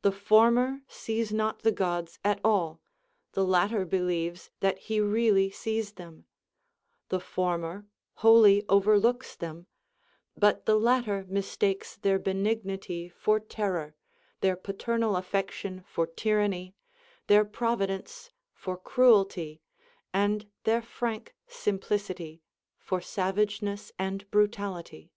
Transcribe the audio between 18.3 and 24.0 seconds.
for cruelty, and their frank sim plicity for savageness